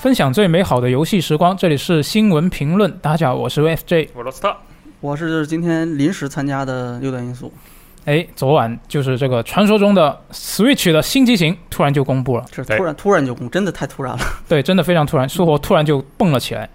[0.00, 2.90] 分享最美好的游戏时光，这里是新闻评论。
[2.98, 4.10] 大家好，我是 FJ。
[4.14, 4.56] 我罗斯特，
[5.00, 7.52] 我是今天临时参加的六段因素，
[8.04, 16.68] 哎，昨晚就是这个传说中的 Switch 的新机型突然就公布了，对这突然突然就公，真的太突然了，对，真的非常突然，苏活突然就蹦了起来，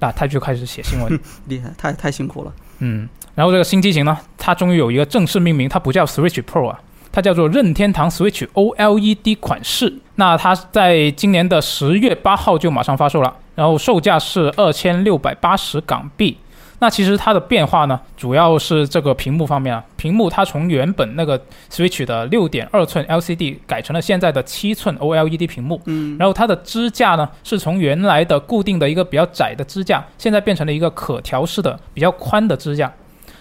[0.00, 1.20] 那他就开始写新闻。
[1.46, 2.52] 厉害，太太辛苦了。
[2.78, 6.80] 嗯，然后这个新机型呢，它终于有一个正式命名，它不叫 Switch Pro 啊，
[7.18, 9.92] 它叫做任天堂 Switch OLED 款式。
[10.14, 16.38] 那它在今年的十月八号就马上发售了，然后售价是二千六百八十港币。
[16.78, 21.36] 那其实它的变化呢，主要是这个屏幕方面啊，屏幕它从原本那个
[21.68, 32.92] Switch 的六点二寸 LCD 改成了现在的七寸 OLED 屏幕，嗯，然后它的支架呢，是从原来的固定的一个比较窄的支架，现在变成了一个可调式的比较宽的支架。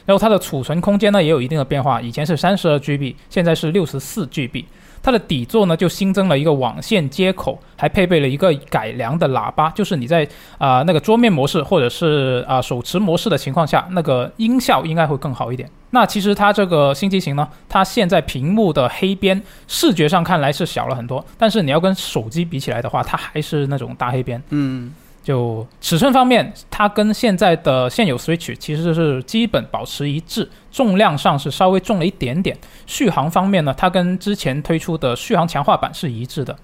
[0.07, 4.63] 然后它的储存空间呢也有一定的变化，以前是三十二 GB，现在是六十四 GB。
[5.03, 10.27] 它的底座呢就新增了一个网线接口，还配备了一个改良的喇叭，就是你在
[10.57, 15.69] 啊、那个桌面模式或者是啊、手持模式的情况下，那个音效应该会更好一点。
[15.91, 24.41] 那其实它这个新机型呢，它现在屏幕的黑边视觉上看来是小了很多，但是你要跟手机比起来的话，它还是那种大黑边。
[24.49, 24.91] 嗯，
[25.27, 32.57] 就尺寸方面，它跟现在的现有 Switch 其实是基本保持一致，重量上是稍微重了一点点。
[32.85, 36.55] 续航方面呢，它跟之前推出的续航强化版是一致的，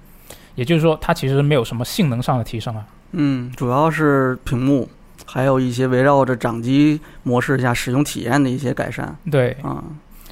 [0.55, 2.85] 也就是说，它其实没有什么性能上的提升啊。
[3.11, 4.87] 嗯，主要是屏幕，
[5.25, 9.83] 还有一些围绕着掌机模式下使用体验的一些改善对，啊。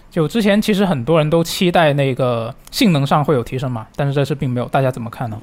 [0.10, 5.38] 就之前其实很多人都期待那个性能上会有提升嘛，但是这次并没有，大家怎么看呢？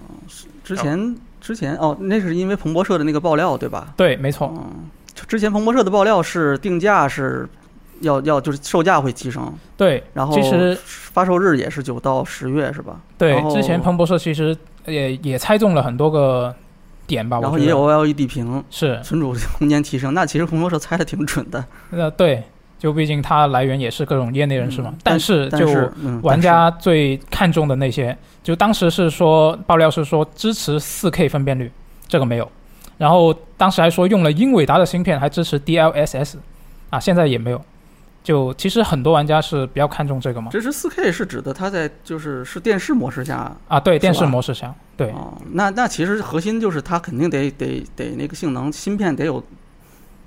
[0.64, 1.14] 之前
[1.48, 3.94] 之前哦，那是因为彭博社的那个爆料对吧？
[3.96, 4.90] 对，没错，嗯，
[5.26, 7.48] 之前彭博社的爆料是定价是
[8.00, 13.00] 要要就是售价会提升，对，然后其实发售日也是九到十月是吧？
[13.16, 14.54] 对之前彭博社其实
[14.84, 16.54] 也也猜中了很多个
[17.06, 21.64] 点吧，然后也有 OLED 屏，是存储空间提升，那其实彭博社猜的挺准的。
[21.92, 22.44] 呃，对，
[22.78, 24.90] 就毕竟它来源也是各种业内人士嘛。
[24.92, 31.70] 嗯但是就是嗯，玩家最看重的那些，就当时是说爆料是说支持 4K 分辨率，
[32.06, 32.50] 这个没有。
[32.96, 36.36] 然后当时还说用了英伟达的芯片，还支持 DLSS，
[36.90, 37.60] 啊，现在也没有。
[38.24, 40.50] 就其实很多玩家是比较看重这个嘛。
[40.50, 49.42] 支持 4K 是指的它在就是是电视模式下啊，对，电视模式下，对，哦，那那其实核心就是它肯定得得得那个性能芯片得有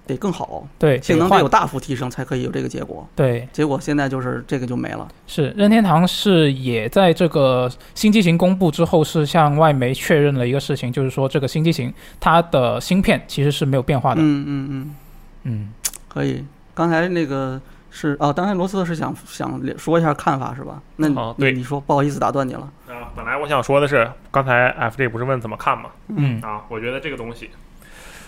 [0.08, 3.08] 得更好，对，性能得有大幅提升才可以有这个结果。
[3.16, 5.08] 对，结果现在就是这个就没了。
[5.28, 14.22] 是任天堂是也在这个新机型公布之后，是向外媒确认了一个事情，就是说这个新机型它的芯片其实是没有变化的。
[14.22, 14.96] 嗯嗯嗯，
[15.44, 15.74] 嗯，
[16.08, 16.44] 可以。
[16.74, 20.82] 刚才那个是啊，刚才罗斯特是想想说一下看法是吧？
[20.96, 22.70] 那你、哦对你你说，不好意思打断你了。
[22.88, 25.90] 啊，本来我想说的是，刚才 FJ 不是问怎么看吗？
[26.10, 27.50] 嗯啊，我觉得这个东西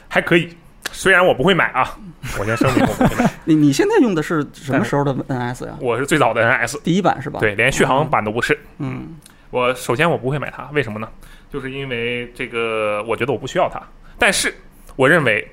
[0.07, 0.49] 还可以，
[0.93, 1.97] 虽然我不会买啊，
[2.39, 5.77] 我先声明我不会买， 你你现在用的是什么时候的 NS 呀？
[5.81, 8.57] 我是最早的 NS，第一版是吧？，对，连续航版都不是。
[8.77, 9.15] 嗯
[9.49, 11.07] 我首先我不会买它，为什么呢？
[11.51, 13.79] 就是因为这个，我觉得我不需要它，
[14.17, 14.53] 但是
[14.95, 15.47] 我认为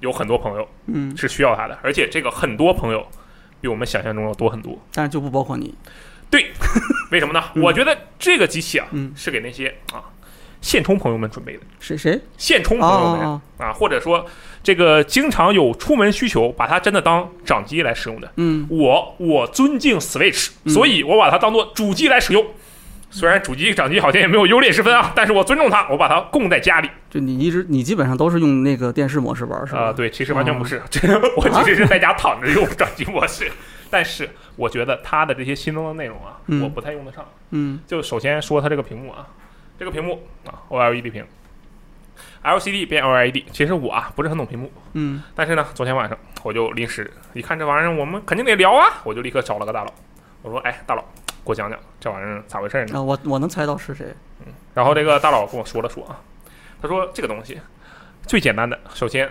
[0.00, 3.06] 有很多朋友嗯，是需要它的，而且这个很多朋友
[3.60, 4.76] 比我们想象中要多很多。
[4.92, 5.74] 但是就不包括你。
[6.30, 6.50] 对
[7.12, 7.40] 为什么呢？
[7.54, 10.02] 嗯我觉得这个机器啊，嗯，是给那些啊
[10.64, 11.60] 现充朋友们准备的。
[11.78, 12.18] 是谁？
[12.38, 14.24] 现充哦朋友们哦啊，或者说
[14.62, 18.32] 这个经常有出门需求，把它真的当掌机来使用的。
[18.38, 22.42] 嗯我我尊敬 Switch，嗯所以我把它当做主机来使用。
[23.10, 26.90] 虽然主机掌机好像也没有优劣之分啊，但是我尊重它，我把它供在家里。
[27.10, 29.80] 就你一直你基本上都是用那个电视模式玩是吧？
[29.82, 33.52] 啊、对，其实完全不是， 这个我其实是在家躺着用掌机模式。
[33.90, 37.24] 但是我觉得它的这些新增的内容啊，嗯我不太用得上。
[37.50, 39.28] 嗯就首先说它这个屏幕啊，
[39.78, 41.26] 这个屏幕啊，OLED 屏
[42.42, 43.44] ，LCD 变 OLED。
[43.52, 49.92] 其实我啊不是很懂屏幕，嗯但是呢，昨天晚上我就临时一看这玩意儿，我们肯定得聊啊，我就立刻找了个大佬，
[50.42, 51.02] 我说：“哎，大佬，
[51.44, 54.06] 给我讲讲这玩意儿咋回事呢啊，我我能猜到是谁。？”
[54.46, 56.20] 嗯然后这个大佬跟我说了说啊，
[56.82, 57.60] 他说这个东西
[58.26, 59.30] 最简单的，首先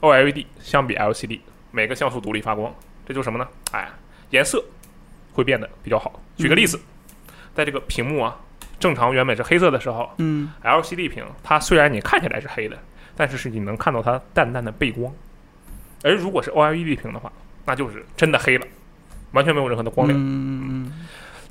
[0.00, 2.74] OLED 相比 LCD 每个像素独立发光，
[3.06, 3.46] 这就是什么呢？
[3.72, 3.88] 哎，
[4.30, 4.64] 颜色
[5.32, 6.20] 会变得比较好。
[6.36, 6.80] 举个例子，
[7.54, 8.36] 在这个屏幕啊，
[8.80, 12.78] 正常原本是黑色的时候嗯，LCD 屏它虽然你看起来是黑的，
[13.16, 15.12] 但是是你能看到它淡淡的背光。
[16.04, 17.30] 而如果是 OLED 屏的话，
[17.64, 18.66] 那就是真的黑了，
[19.32, 20.18] 完全没有任何的光亮。
[20.18, 21.06] 嗯嗯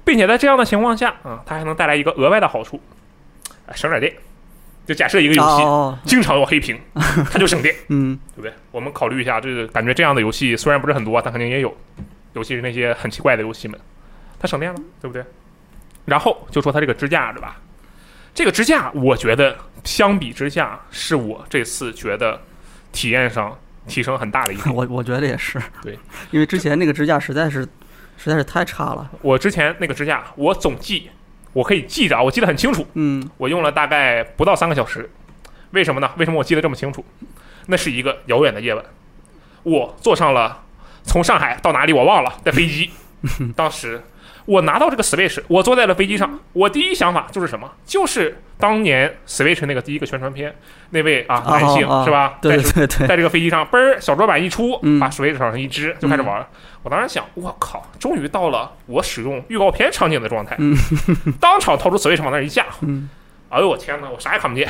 [0.05, 2.79] 并且在这样的情况下啊，它还能带来一个额外的好处，
[3.65, 4.13] 啊省点电。
[4.85, 6.79] 就假设一个嗯，游戏哦，经常有黑屏，
[7.29, 8.53] 它就省电，嗯对不对？
[8.71, 11.75] 我们考虑一下，这个感觉这样的游戏虽然不是很多，但肯定也有，
[12.31, 13.77] 尤其是那些很奇怪的游戏们，
[14.39, 15.25] 它省电了，对不对？
[16.07, 17.57] 然后就说它这个支架，对吧？
[18.33, 22.41] 这个支架，我觉得相比之下，是我这次觉得
[22.91, 23.55] 体验上
[23.87, 24.71] 提升很大的一个。
[24.73, 25.99] 我我觉得也是，对，
[26.31, 27.67] 因为之前那个支架实在是
[28.17, 31.09] 实在是太差了，我之前那个支架，我总计
[31.51, 35.09] 我可以记着啊，我记得很清楚，嗯我用了大概不到三个小时。
[35.71, 36.09] 为什么呢？
[36.15, 37.03] 为什么我记得这么清楚？
[37.65, 38.81] 那是一个遥远的夜晚，
[39.63, 40.63] 我坐上了
[41.03, 42.91] 从上海到哪里我忘了的飞机。
[43.57, 44.01] 当时
[44.47, 47.69] 我拿到这个 Switch，我坐在了飞机上，我第一想法就是什么？
[47.85, 50.55] 就是当年 Switch 那个第一个宣传片，
[50.91, 52.39] 那位啊啊男性、啊是吧？
[52.41, 56.43] 对在对对对，在这个飞机上，嘣儿，小桌板一出，嗯把 Switch 往上一支，就开始玩。
[56.81, 60.73] 我当时想，我靠，终于到了我使用预告片场景的状态，嗯
[61.39, 63.09] 当场掏出 Switch 往那儿一架， 嗯
[63.49, 64.69] 哎呦我天哪，我啥也看不见，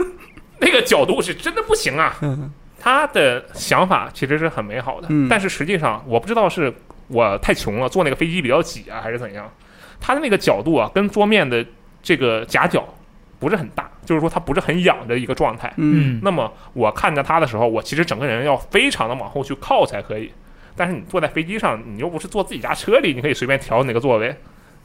[0.60, 2.16] 那个角度是真的不行啊。
[2.22, 2.50] 嗯
[2.82, 6.72] 他的想法其实是很美好的，嗯但是实际上我不知道是
[7.10, 9.50] 我太穷了，坐那个飞机比较挤啊，还是怎样。
[10.00, 11.64] 它的那个角度啊，跟桌面的
[12.02, 12.88] 这个夹角
[13.38, 15.72] 不是很大，就是说它不是很仰的一个状态。
[15.76, 20.30] 嗯嗯，那么我看着它的时候，我其实整个人要非常的往后去靠才可以。
[20.76, 24.34] 但是你坐在飞机上，你又不是坐自己家车里，你可以随便调哪个座位，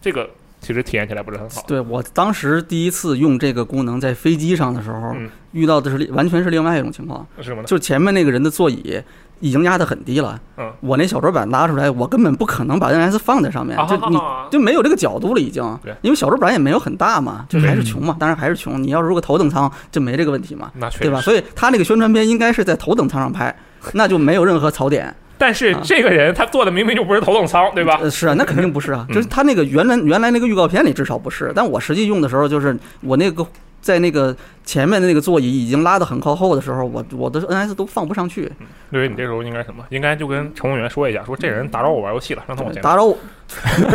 [0.02, 0.30] 这个
[0.60, 1.64] 其实体验起来不是很好。
[1.68, 7.68] 对我当时第一次用这个功能在飞机上的时候，嗯遇到的是完全是另外一种情况，是什么呢？
[7.68, 9.02] 就前面那个人的座椅
[9.40, 15.94] 已经压得很低了，嗯我那小桌板拉出来，我根本不可能把 NS 放在上面，啊就你啊就没有这个角度了，已经对。
[16.02, 18.82] 因为小桌板也没有很大嘛，就对还是穷嘛，当然还是穷。
[18.82, 21.20] 你要如果头等舱就没这个问题嘛， 那确对吧？
[21.22, 23.56] 所以他那个宣传片应该是在头等舱上拍，
[23.94, 25.14] 那就没有任何槽点。
[25.38, 28.00] 但是啊这个人他坐的明明就不是头等舱，对吧？
[28.02, 33.46] 呃，是啊，那肯定不是啊， 嗯就是他那个原来原来那个预告片里至少不是，但我实际用的时候，就是我那个
[33.86, 38.52] 在那个前面的那个座椅已经拉得很靠后的时候，我我的 NS 都放不上去，
[38.92, 39.86] 对于你这时候应该什么？
[39.92, 42.82] 应该就跟乘务员说一下，说这人打扰我玩游戏了，让他往前。
[42.82, 43.16] 打扰我，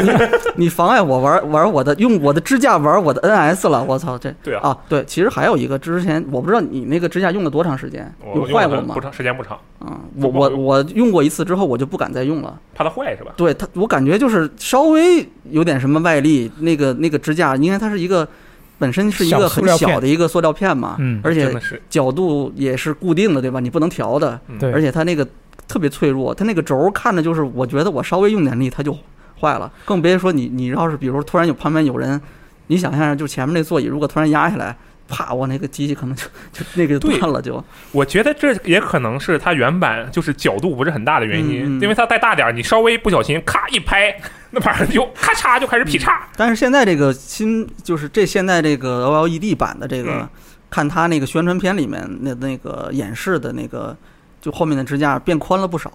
[0.01, 0.11] 你
[0.67, 9.01] 你妨碍我玩玩我的用我的支架玩我的 NS 了，我操这对啊，啊对，其实还有一个之前我不知道你那个支架用了多长时间，有坏过吗不？
[9.01, 12.57] 长，时间不长，嗯，我我我用过一次之后我就不敢再用了。
[12.77, 13.33] 怕它坏是吧？
[13.37, 18.27] 对它，我感觉就是稍微有点什么外力，那个那个支架，应该它是一个
[18.81, 21.55] 本身是一个很小的一个塑料片嘛，嗯而且
[21.89, 23.61] 角度也是固定的，对吧？
[23.61, 24.41] 你不能调的，
[24.73, 25.25] 而且它那个
[25.69, 28.97] 特别脆弱，它那个轴看着就是，我觉得我稍微用点力它就
[29.39, 32.21] 坏了，更别说你你要是比如说突然有旁边有人，
[32.69, 34.75] 你想象就前面那座椅如果突然压下来，
[35.09, 37.63] 啪，我那个机器可能就 就那个就断了就，
[37.93, 44.17] 我觉得这也可能是它原版就是角度不是很大的原因，因为它再大点儿，你稍微不小心咔一拍，
[44.51, 46.29] 那玩意儿就咔嚓就开始劈叉。
[46.37, 50.29] 但是现在这个新就是这现在这个 OLED 版的这个，嗯
[50.71, 53.97] 看它那个宣传片里面那那个演示的那个，
[54.41, 55.93] 就后面的支架变宽了不少。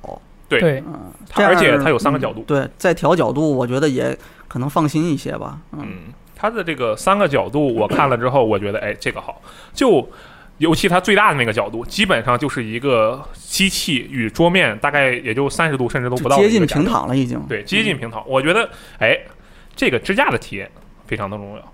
[0.50, 4.16] 对对，嗯，它而且它有三个角度嗯对，再调角度，我觉得也
[4.50, 5.58] 可能放心一些吧。
[5.72, 9.42] 嗯，嗯，它的这个三个角度我看了之后，我觉得哎这个好，
[9.74, 10.08] 就
[10.60, 17.40] 尤其它最大的那个角度，基本上就是一个机器与桌面大概也就三十度甚至都不到接近平躺了已经。
[17.50, 18.24] 对，接近平躺。
[18.28, 18.70] 我觉得
[19.00, 19.18] 哎
[19.76, 20.70] 这个支架的体验
[21.06, 21.74] 非常的重要。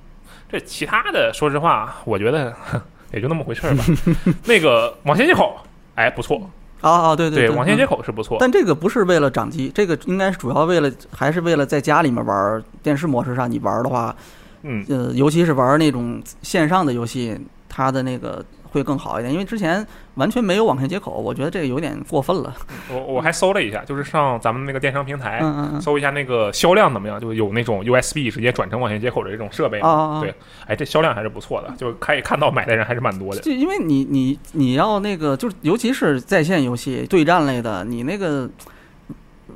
[0.50, 2.81] 这其他的说实话，我觉得哼
[3.13, 3.86] 也就那么回事儿吧。
[4.45, 5.56] 那个网线接口
[5.95, 6.50] 哎不错，
[6.81, 8.38] 啊啊，对对，网线接嗯口是不错。
[8.39, 14.16] 但这个不是为了掌机，这个应该是主要为了，还是为了在家里面玩儿电视模式上你玩的话，
[14.63, 19.85] 嗯，呃，尤其是玩那种线上的游戏，它的那个会更好一点，因为之前
[20.16, 22.54] 完全没有网线接口，我觉得这个有点过分了。
[22.90, 25.40] 我我还搜了一下，就是上咱们那个电商平台。
[25.42, 25.81] 嗯嗯嗯。
[25.81, 27.19] 搜一下那个销量怎么样？
[27.19, 30.21] 就有那种 USB 直接转成网线接口的这种设备啊啊啊！
[30.21, 30.33] 对
[30.66, 33.42] 哎，这销量还是不错的，就可以看到买的人还是蛮多的。
[33.42, 38.49] 就因为你你你要那个，就是尤其是在线游戏对战类的，你那个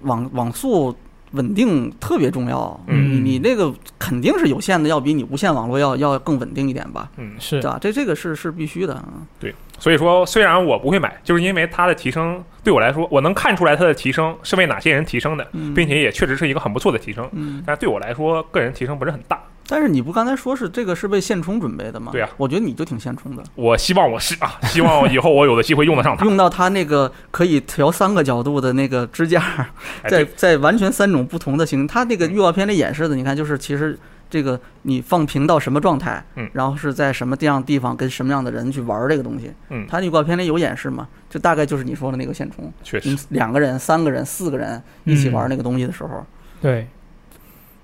[0.01, 0.95] 网网速
[1.35, 2.79] 稳定特别重要。
[2.87, 7.09] 嗯你你那个肯定是有线的，要比你无线网络要要更稳定一点吧？
[7.17, 7.77] 嗯，是对吧？
[7.79, 9.03] 这这个是是必须的。
[9.07, 17.27] 嗯所以说虽然我不会买，就是因为它的提升对我来说，我能看出来它的提升是为哪些人提升的，嗯并且也确实是一个很不错的提升。
[17.33, 17.61] 嗯。
[17.67, 19.37] 但是对我来说，个人提升不是很大。
[19.67, 22.11] 但是你不刚才说是这个是为现充准备的吗？
[22.11, 22.29] 对啊。
[22.37, 26.25] 我觉得你就挺现充的，我希望我是 啊，希望以后我有的机会用得上它。
[26.25, 29.41] 用到它那个可以调三个角度的那个支架，
[30.03, 33.97] 哎在在完全三种不同的形，它那个预告片里演示的，你看就是其实
[34.29, 36.49] 这个你放平到什么状态，嗯。
[36.53, 39.85] 然后是在什么这样地方跟什么样的人去玩这个东西，嗯。
[39.89, 46.25] 它预告片里有演示嘛，就大概就是你说的那个现充，确实，两个人、三个人、四个人一起玩嗯那个东西的时候，
[46.61, 46.87] 对。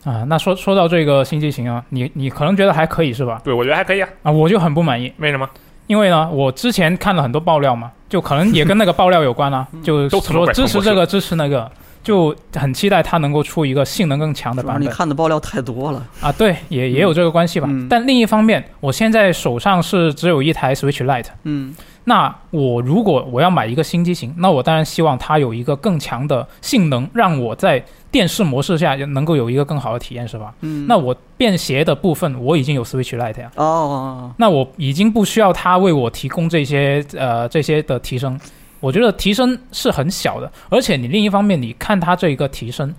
[0.04, 3.40] 啊，那说说到这个新机型啊，你你可能觉得还可以是吧？
[3.44, 4.10] 对我觉得还可以啊。
[4.24, 5.48] 啊，我就很不满意，为什么？
[5.88, 11.70] 因为呢，我之前看了很多爆料嘛，就可能也跟那个爆料有关啊， 就都说支持这个支持那个，
[12.02, 16.04] 就很期待它能够出一个性能更强的版本你看的爆料太多了。
[16.22, 16.32] 啊。
[16.32, 17.68] 对，也也有这个关系吧。
[17.70, 30.54] 嗯但另一方面，我现在手上是只有一台 Switch Lite，嗯那我如果我要买一个新机型，那我当然希望它有一个更强的性能，让我在电视模式下能够有一个更好的体验，是吧？
[30.62, 38.38] 嗯，那我便携的部分我已经有 Switch Lite 呀，哦哦哦，那我已经不需要它为我提供这些呃这些的提升，
[38.82, 42.94] 我觉得提升是很小的，而且你另一方面你看它这一个提升，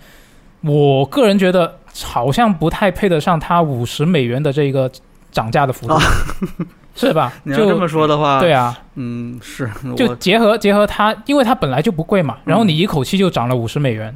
[0.62, 4.90] 我个人觉得好像不太配得上它五十美元的这个
[5.31, 6.02] 涨价的幅度，啊
[6.97, 7.33] 是吧？
[7.45, 14.14] 你要这么说的话，对啊，嗯，是就结合结合它，因为它本来就不贵嘛，然后你一口气就涨了五十美元，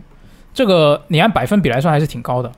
[0.57, 2.51] 这个你按百分比来算还是挺高的。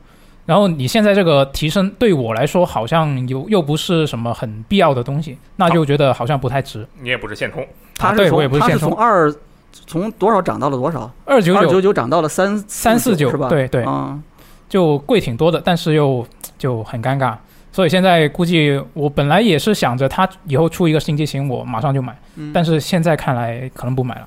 [0.46, 6.86] 然后你现在这个提升对我来说好像又又不是什么很必要的东西，那就觉得好像不太值。
[7.02, 9.34] 你也不是现充，啊对它是从它是我也不是现充从二
[9.72, 11.10] 从多少涨到了多少？
[11.24, 13.48] 二九九二九九涨到了三三四九是吧？
[13.48, 14.22] 对对嗯
[14.68, 16.24] 就贵挺多的，但是又
[16.56, 17.34] 就很尴尬。
[17.72, 24.26] 所以现在估计我本来也是想着它以后出一个新机型，我马上就买，嗯，但是现在看来可能不买了。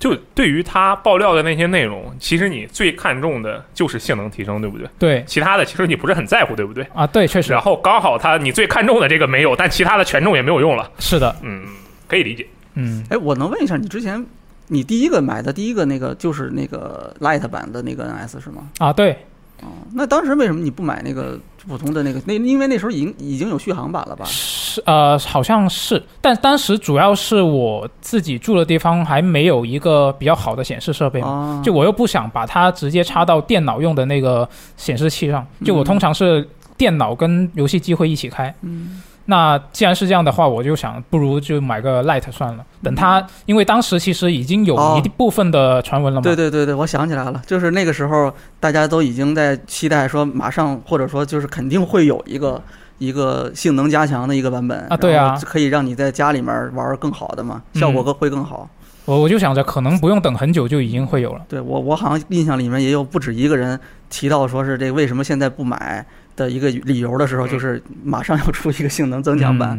[0.00, 4.88] 就对于它爆料的那些内容，其实你最看重的就是性能提升，对不对？
[4.98, 6.84] 对其他的其实你不是很在乎，对不对？
[6.94, 11.62] 啊，对，确实然后刚好它你最看重的这个没有，但其他的权重也没有用了，是的，嗯，
[12.08, 12.46] 可以理解。
[12.74, 14.24] 嗯，哎，我能问一下，你之前
[14.68, 18.68] 你第一个买的第一个那个就是那个 Light 版的那个 NS 是吗？
[18.78, 19.18] 啊，对，
[19.62, 22.20] 哦，那当时为什么你不买那个普通的那个？
[22.24, 24.24] 那因为那时候已经已经有续航版了吧？
[24.26, 38.54] 是呃，好像是，但当时主要是我自己住的地方还没有一个比较好的显示设备嘛，啊，就我又不想把它直接插到电脑用的那个显示器上，就我嗯通常是电脑跟游戏机会一起开。
[38.62, 42.66] 嗯那既然是这样的话，我就想不如就买个 Lite 算了。
[42.82, 46.24] 等它，因为当时其实已经有哦一部分的传闻了嘛。
[46.24, 52.60] 对对对对，我想起来了，就是那个时候大家都已经在期待说，马上或者说就是肯定会有一个
[52.98, 58.68] 一个性能加强的一个版本啊对啊可以让你在家里面玩儿更好的嘛，嗯效果更会更好。
[59.04, 61.42] 我我就想着可能不用等很久就已经会有了。
[61.48, 66.04] 对我我好像印象里面也有不止一个人提到说是这个为什么现在不买
[66.40, 69.78] 的一个理由的时候，嗯就是马上要出一个性能增强版，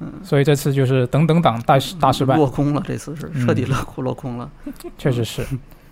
[0.00, 4.50] 嗯所以这次就是等等党大大失败，落空了，这次是嗯彻底落空落空了。
[4.98, 5.42] 确实是。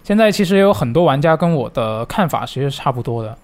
[0.03, 3.35] 现在其实也有很多玩家跟我的看法其实是差不多的，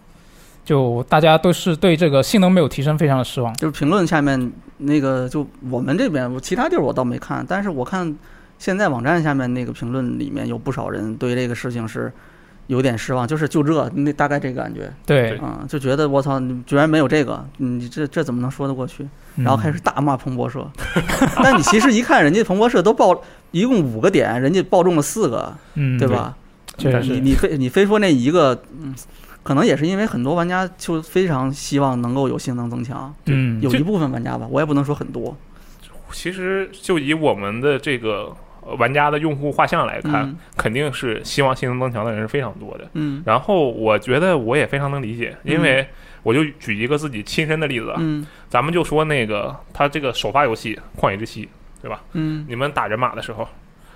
[0.62, 3.54] 就大家都是对这个性能没有提升非常的失望。
[3.54, 8.14] 就是评论下面那个，就我们这边，我其他地儿我倒没看，但是我看
[8.58, 12.12] 现在网站下面那个评论里面有不少人对这个事情是
[12.70, 19.04] 有点失望，就是就这那大概这个感觉对，嗯、就觉得我操，你居然没有这个，你这这怎么能说得过去？
[19.34, 20.64] 然后开始大骂彭博社，
[21.42, 26.36] 但你其实一看人家彭博社都报一共五个点，人家报中了四个，嗯，对吧？
[26.78, 27.12] 确实是。
[27.14, 28.94] 你你非你非说那一个，嗯，
[29.42, 33.12] 可能也是因为很多玩家就非常希望能够有性能增强。
[33.26, 35.36] 嗯，有一部分玩家吧，我也不能说很多。
[36.12, 38.34] 其实就以我们的这个呃
[38.78, 42.88] 玩家的用户画像来看，嗯肯定是希望性能增强的人是非常多的。
[42.94, 45.86] 嗯然后我觉得我也非常能理解，因为
[46.22, 51.44] 我就举一个自己亲身的例子，啊，嗯咱们就说那个他这个首发游戏《旷野之息》，
[51.82, 52.00] 对吧？
[52.12, 53.46] 嗯，你们打人马的时候，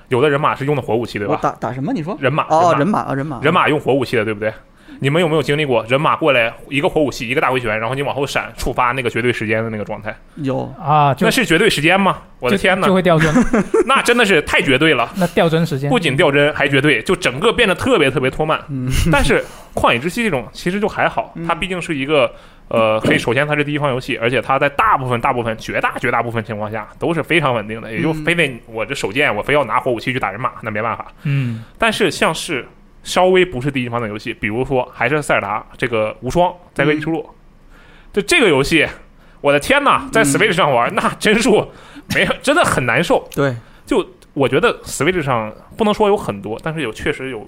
[0.09, 1.39] 有的人马是用的火武器，对吧？
[1.43, 1.93] 打打什么？
[1.93, 2.17] 你说？
[2.21, 4.53] 人马哦，人马人马啊，人马，人马用火武器的，对不对？
[5.01, 10.15] 你们有没有经历过人马过来一个火武器一个大回旋，然后你往后闪触发那个绝对时间的那个状态？
[10.37, 12.19] 有啊，就那是绝对时间吗？
[12.41, 13.33] 我的天哪就，会掉帧，
[13.87, 15.11] 那真的是太绝对了！
[15.17, 18.61] 那掉帧时间不仅掉帧还绝对，就整个变得特别特别拖慢。
[18.69, 19.43] 嗯但是
[19.75, 22.31] 旷野之息这种其实就还好，嗯它毕竟是一个
[22.69, 31.07] 呃，可以首先它是第一方游戏，而且它在大部分大部分绝大绝大部分情况下都是非常稳定的，也就嗯非得我这手贱，我非要拿火武器去打人马，那没办法。
[31.23, 32.67] 嗯但是像是
[33.05, 37.31] 稍微不是第一方的游戏，比如说还是塞尔达这个无双在个异出路，
[38.13, 38.85] 就这个游戏，
[39.41, 40.25] 我的天呐，在嗯。
[40.25, 41.71] Switch 上玩、 那帧数
[42.15, 43.29] 没有真的很难受。
[43.33, 43.55] 对，
[43.87, 47.47] 就我觉得 Switch 上不能说有很多，但是有确实有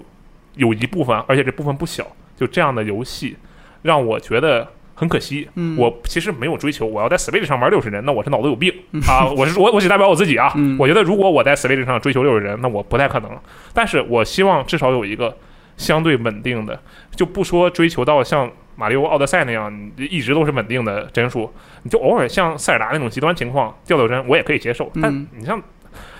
[0.53, 2.05] 有一部分，而且这部分不小，
[2.37, 3.35] 就这样的游戏
[3.81, 5.47] 让我觉得很可惜。
[5.53, 8.73] 嗯我其实没有追求我要在 Switch 上玩六十帧，那我是脑子有病
[9.07, 9.29] 啊！
[9.37, 10.51] 我是我 我只代表我自己啊。
[10.55, 13.29] 嗯我觉得如果我在 Switch 上追求六十帧，那我不太可能。
[13.73, 15.37] 但是我希望至少有一个
[15.77, 16.81] 相对稳定的，
[17.15, 21.51] 就不说追求到像马里奥奥德赛那样一直都是稳定的帧数，
[21.83, 24.91] 你就偶尔像塞尔达那种极端情况掉掉帧，我也可以接受。
[25.01, 25.61] 但嗯你像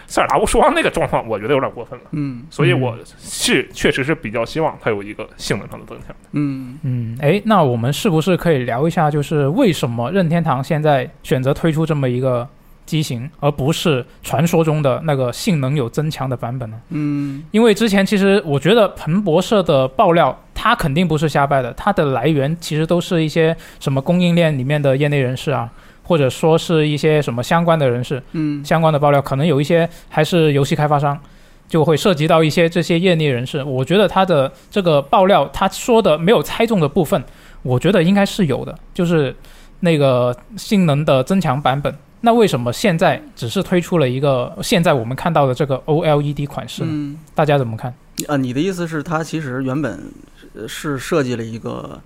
[0.08, 2.06] 塞尔达无双那个状况，我觉得有点过分了。
[2.12, 6.16] 嗯所以我是确实是比较希望它有一个性能上的增强的。
[6.32, 12.48] 嗯嗯，哎，那我们是不是可以聊一下，就是为什么任天堂现在选择推出这么一个
[12.86, 16.80] 机型，而不是传说中的那个性能有增强的版本呢？
[16.90, 25.70] 嗯因为之前其实我觉得彭博社的爆料，它肯定不是瞎掰的，它的来源其实都是一些什么供应链里面的业内人士啊，
[26.08, 31.20] 或者说是一些什么相关的人士嗯相关的爆料，可能有一些还是游戏开发商。
[31.68, 37.22] 就会涉及到一些这些业内人士，我觉得他的这个爆料，他说的没有猜中的部分，
[37.62, 39.36] 我觉得应该是有的，就是
[39.82, 41.94] 那个性能的增强版本。
[42.22, 46.90] 那为什么现在只是推出了一个现在我们看到的这个 OLED 款式呢？
[46.90, 47.94] 嗯大家怎么看？
[48.30, 50.10] 啊，你的意思是它其实原本
[50.56, 52.00] 呃是设计了一个，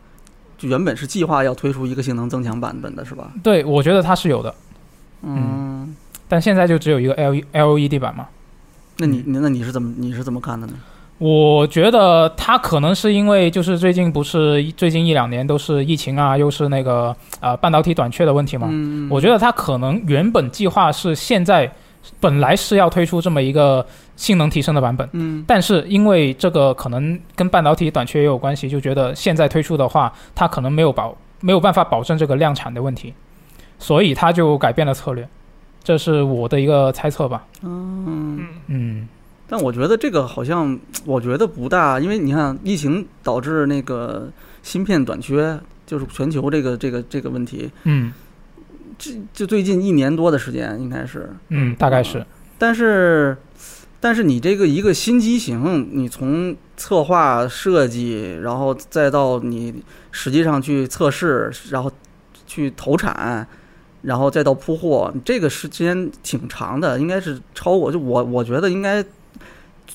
[0.61, 3.31] 就原本是计划要推出一个性能增强版本的是吧？
[3.41, 4.53] 对，我觉得它是有的，
[5.23, 5.95] 嗯，
[6.27, 8.27] 但现在就只有一个 L LED 版嘛。
[8.97, 10.73] 那你你那你是怎么你是怎么看的呢？
[11.17, 18.67] 我觉得它可能是因为就是最近不是最近一两年都是疫情啊，又是那个呃半导体短缺的问题嘛。
[18.69, 21.71] 嗯，我觉得它可能原本计划是现在
[22.19, 33.13] 本来是要推出这么一个性能提升的版本，嗯但是因为这个可能跟半导体短缺也有关系，就觉得现在推出的话，它可能没有保没有办法保证这个量产的问题，
[33.79, 35.27] 所以它就改变了策略。
[35.83, 37.43] 这是我的一个猜测吧。
[37.63, 39.07] 嗯，嗯
[39.47, 44.29] 但我觉得这个好像我觉得不大，因为你看疫情导致那个
[44.61, 48.13] 芯片短缺，就是全球这个这个这个问题，嗯
[49.01, 52.23] 这就最近一年多的时间应该是，嗯，大概是。
[52.59, 53.35] 但是，
[53.99, 59.81] 但是你这个一个新机型，你从策划设计，然后再到你
[60.11, 61.91] 实际上去测试，然后
[62.45, 63.47] 去投产，
[64.03, 69.03] 然后再到铺货，这个时间挺长的，应该是超过就我我觉得应该。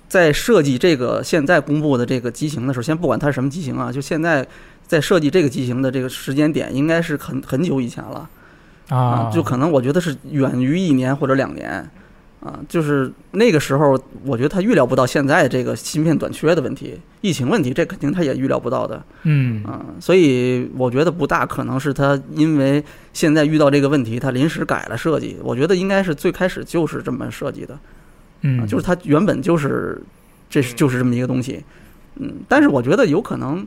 [0.09, 4.47] 在设计这个现在公布的这个机型的时候，先不管它是什么机型啊，就现在
[4.87, 8.29] 在设计这个机型的这个时间点，应该是很很久以前了。
[8.89, 11.89] 啊，就可能我觉得是远于一年或者两年，
[12.41, 19.65] 啊，就是那个时候，我觉得他预料不到现在这个芯片短缺的问题，疫情问题，这肯定他也预料不到的，嗯。
[19.65, 27.81] 啊，所以我觉得不大可能是他因为现在遇到这个问题，他临时改了设计，我觉得应该是最开始就是这么设计的，啊，
[28.43, 30.01] 嗯，就是他原本就是
[30.49, 31.65] 这是就是这么一个东西，
[32.17, 33.67] 嗯，但是我觉得有可能，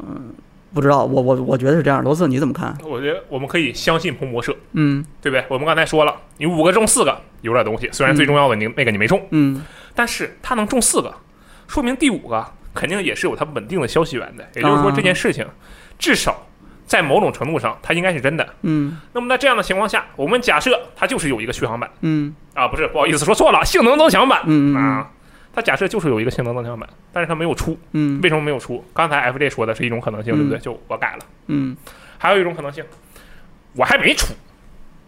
[0.00, 0.32] 嗯，
[0.74, 2.76] 不知道，我我我觉得是这样，罗斯你怎么看？
[2.84, 5.44] 我觉得我们可以相信彭博社，嗯对不对？
[5.48, 9.62] 我们刚才说了，你五个中四个有点东西，虽然最重要的你那个你没中，嗯
[9.94, 11.14] 但是他能中四个，
[11.66, 14.46] 说明第五个肯定也是有他稳定的消息源的。
[14.54, 15.46] 也就是说，啊这件事情
[15.98, 16.46] 至少
[16.86, 18.46] 在某种程度上它应该是真的。
[18.62, 25.10] 嗯那么在这样的情况下，我们假设它就是有一个续航版嗯啊，不是，不好意思，说错了，性能增强版嗯嗯啊。
[25.58, 28.84] 它假设就是有一个性能增强版，但是它没有出，嗯为什么没有出？
[28.94, 30.56] 刚才 FJ 说的是一种可能性，对不对？
[30.56, 31.18] 嗯就我改了。
[31.48, 31.76] 嗯
[32.16, 32.84] 还有一种可能性，
[33.74, 34.34] 我还没出，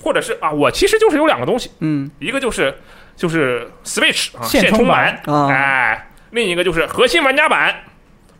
[0.02, 2.74] 或者是啊，我其实就是有两个东西，嗯一个就是
[3.14, 7.72] 就是 Switch 啊现充版，啊哎，另一个就是核心玩家版。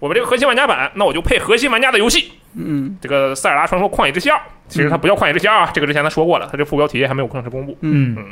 [0.00, 2.32] 我们这个核心玩家版，那我就配核心玩家的游戏。
[2.54, 7.76] 嗯这个《塞尔达传说：旷野之息二》，其实它不叫旷野之息二啊，这个之前他说过了，它这副标题还没有正式公布。
[7.82, 8.26] 嗯嗯，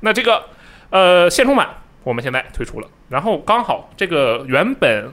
[0.00, 0.42] 那这个
[0.88, 1.68] 呃现充版
[2.04, 5.12] 我们现在推出了，然后刚好这个原本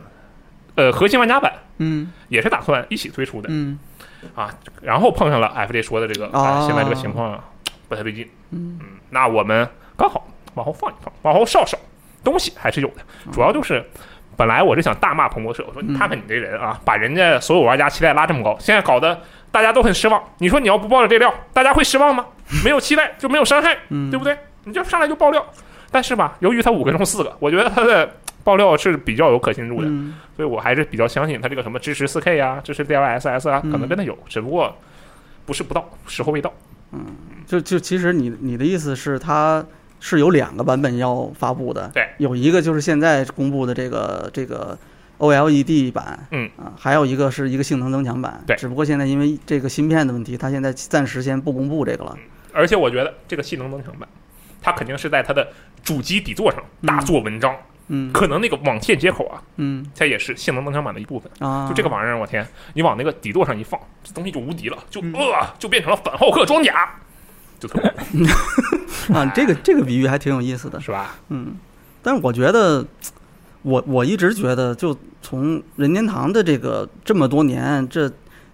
[0.75, 3.79] 呃核心玩家版嗯也是打算一起推出的，嗯
[4.35, 7.43] 啊，然后碰上了 FJ 说的这个，啊，哦现在这个情况啊
[7.87, 8.29] 不太对劲。
[8.51, 11.77] 嗯那我们刚好往后放一放，往后稍稍，
[12.23, 13.83] 东西还是有的，主要就是。
[14.37, 19.21] 本来我是想大骂彭博社，我说你看看你这人啊，把人家所有玩家期待拉这么高，现在搞得
[19.51, 20.23] 大家都很失望。
[20.37, 22.25] 你说你要不爆了这料，大家会失望吗？
[22.63, 24.37] 没有期待就没有伤害，嗯，对不对？
[24.63, 25.45] 你就上来就爆料，
[25.91, 28.09] 但是吧，由于它五个中四个，我觉得它的
[28.43, 30.13] 爆料是比较有可信度的，嗯。
[30.35, 33.71] 所以我还是比较相信它这个什么支持 4K 啊，支持 DLSS 啊，嗯。
[33.71, 34.75] 可能真的有，只不过
[35.45, 36.53] 不是不到，时候未到。
[36.91, 37.05] 嗯。
[37.45, 39.65] 就就其实你你的意思是它
[39.99, 44.77] 是有两个版本要发布的，对，有一个就是现在公布的这个这个
[45.17, 46.49] OLED 版，嗯。
[46.57, 48.55] 啊，还有一个是一个性能增强版，对。
[48.55, 52.15] 只不过现在因为这个芯片的问题，它现在暂时先不公布这个了，
[52.53, 54.07] 而且我觉得这个性能增强版，
[54.61, 55.47] 它肯定是在它的
[55.83, 57.55] 主机底座上大做文章，
[57.87, 58.11] 嗯。
[58.11, 59.85] 可能那个网线接口啊，嗯。
[59.95, 61.31] 它也是性能增强版的一部分。
[61.39, 65.13] 啊，就这个玩意儿，我天，你往那个底座上一放，这东西就无敌了，就嗯。
[65.13, 66.89] 呃就变成了反浩克装甲，
[67.59, 71.15] 就特别酷 啊，这个这个比喻还挺有意思的，是吧？
[71.29, 71.55] 嗯，
[72.01, 72.85] 但是我觉得，
[73.61, 78.11] 我我一直觉得，就从任天堂的这个这么多年，这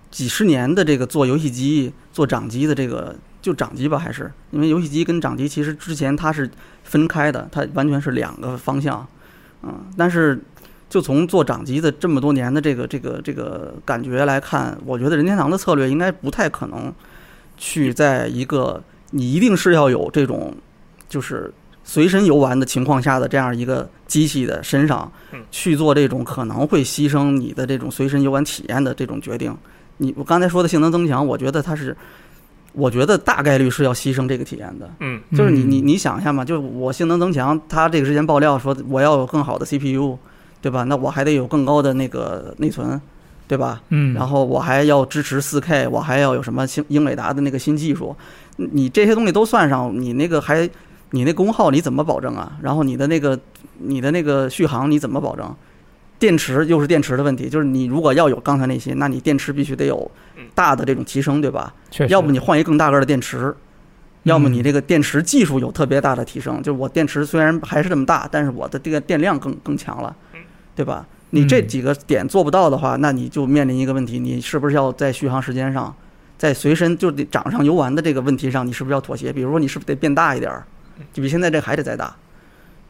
[0.09, 3.15] 几十年的这个做游戏机、做掌机的这个，
[3.45, 6.49] 就掌机吧，还是因为游戏机跟掌机其实之前它是
[6.84, 9.05] 分开的，它完全是两个方向，
[9.62, 10.41] 嗯，但是
[10.89, 16.91] 就从做掌机的这么多年的这个这个这个感觉来看，我觉得任天堂的策略应该不太可能
[17.55, 20.51] 去在一个你一定是要有这种
[21.08, 21.53] 就是
[21.84, 29.55] 随身游玩的情况下的这样一个机器的身上嗯去做这种可能会牺牲你的这种随身游玩体验的这种决定。
[29.97, 31.95] 你我刚才说的性能增强，我觉得它是，
[32.75, 34.89] 我觉得大概率是要牺牲这个体验的。
[34.99, 40.17] 嗯就是你你嗯你想一下嘛，就是我性能增强，它这个之前爆料说我要有更好的 CPU，
[40.61, 40.83] 对吧？
[40.83, 42.99] 那我还得有更高的那个内存，
[43.47, 43.81] 对吧？
[43.89, 48.15] 嗯，然后我还要支持 4K，我还要有什么新英伟达的那个新技术，
[48.57, 50.69] 你这些东西都算上，你那个还
[51.11, 52.57] 你那功耗你怎么保证啊？
[52.61, 53.39] 然后你的那个
[53.77, 55.55] 你的那个续航你怎么保证？
[56.17, 60.10] 电池又是电池的问题，就是你如果要有刚才那些，那你电池必须得有
[60.54, 61.73] 大的这种提升，对吧？
[61.91, 63.54] 确实，要不你换一更大个儿的电池，
[64.23, 70.15] 要么你嗯这个电池技术有特别大的提升，就是我电池虽然还是这么大，但是我的这个电量更更强了，
[70.75, 71.06] 对吧？
[71.32, 75.93] 你这嗯几个点做不到的话，那你就面临一个问题，你是不是要在续航时间上，
[76.38, 79.34] 在随身就得掌上游玩的这个问题上，你是不是要妥协？
[79.34, 80.65] 比如说你是不是得变大一点儿，
[81.12, 82.15] 就比现在这还得再大，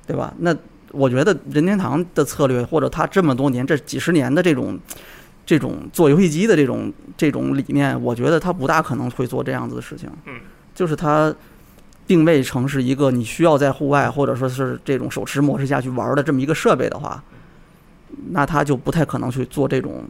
[0.05, 0.31] 对吧？
[0.37, 0.55] 那
[0.91, 4.79] 我觉得任天堂的策略，或者他这么多年这几十年的这种
[5.45, 10.09] 这种做游戏机的这种这种理念，我觉得他不大可能会做这样子的事情。
[10.25, 10.39] 嗯，
[10.73, 11.33] 就是他
[12.07, 17.23] 定位成是一个你需要在户外或者说是这种手持模式下去玩的这么一个设备的话，
[18.29, 20.03] 那他就不太可能去做这种。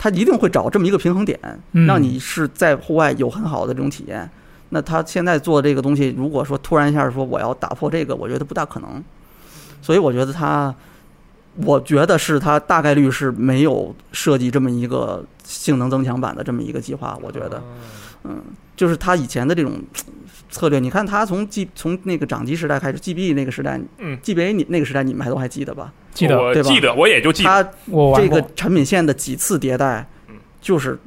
[0.00, 1.38] 他一定会找这么一个平衡点，
[1.72, 4.30] 嗯让你是在户外有很好的这种体验。
[4.68, 9.02] 那他现在做这个东西，如果说突然一下说我要打破这个，我觉得不大可能。
[9.80, 10.74] 所以我觉得他，
[11.64, 17.18] 我觉得是他大概率是没有设计这么一个性能增强版的这么一个计划。
[17.22, 17.62] 我觉得，
[18.24, 18.42] 嗯，
[18.76, 19.80] 就是他以前的这种
[20.50, 25.92] 策略，你看他从 G 从那个掌机时代开始，GB 那个时代，嗯，GBA 你那个时代你们还都还记得吧？
[26.12, 27.70] 记得我对吧记得，我也就记得，他
[28.16, 30.98] 这个产品线的几次迭代嗯，就是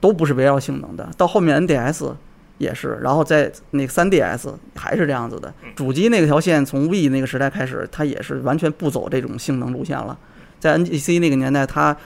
[0.00, 1.08] 都不是围绕性能的。
[1.16, 2.12] 到后面 NDS
[2.58, 5.70] 也是，然后在那个 3DS 还是这样子的嗯。
[5.74, 10.18] 主机那个条线从 V 那个时代开始，它也是完全不走这种性能路线了。
[10.60, 11.96] 在 NGC 那个年代，它